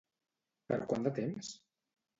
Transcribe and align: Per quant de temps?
Per 0.73 0.79
quant 0.93 1.07
de 1.09 1.15
temps? 1.21 1.55